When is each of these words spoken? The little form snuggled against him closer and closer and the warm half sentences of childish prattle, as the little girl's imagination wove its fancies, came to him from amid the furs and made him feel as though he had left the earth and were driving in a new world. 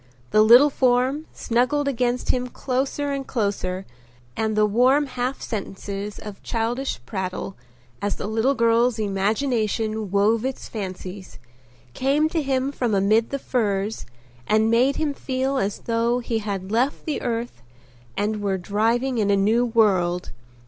The 0.31 0.41
little 0.41 0.71
form 0.71 1.27
snuggled 1.31 1.87
against 1.87 2.29
him 2.31 2.47
closer 2.47 3.11
and 3.11 3.27
closer 3.27 3.85
and 4.35 4.55
the 4.55 4.65
warm 4.65 5.05
half 5.05 5.43
sentences 5.43 6.17
of 6.17 6.41
childish 6.41 6.99
prattle, 7.05 7.55
as 8.01 8.15
the 8.15 8.25
little 8.25 8.55
girl's 8.55 8.97
imagination 8.97 10.09
wove 10.09 10.43
its 10.43 10.67
fancies, 10.67 11.37
came 11.93 12.29
to 12.29 12.41
him 12.41 12.71
from 12.71 12.95
amid 12.95 13.29
the 13.29 13.37
furs 13.37 14.07
and 14.47 14.71
made 14.71 14.95
him 14.95 15.13
feel 15.13 15.57
as 15.59 15.77
though 15.81 16.17
he 16.17 16.39
had 16.39 16.71
left 16.71 17.05
the 17.05 17.21
earth 17.21 17.61
and 18.17 18.41
were 18.41 18.57
driving 18.57 19.19
in 19.19 19.29
a 19.29 19.37
new 19.37 19.63
world. 19.67 20.31